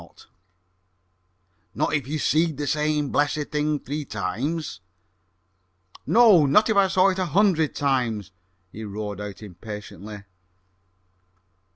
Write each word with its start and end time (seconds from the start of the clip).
"Not 1.75 1.93
if 1.93 2.07
you 2.07 2.17
seed 2.17 2.57
the 2.57 2.65
same 2.65 3.11
blessed 3.11 3.51
thing 3.51 3.79
three 3.79 4.03
times?" 4.03 4.81
"No; 6.07 6.47
not 6.47 6.71
if 6.71 6.75
I 6.75 6.87
saw 6.87 7.09
it 7.09 7.19
a 7.19 7.27
hundred 7.27 7.75
times!" 7.75 8.31
he 8.71 8.83
roared 8.83 9.21
out 9.21 9.43
impatiently. 9.43 10.23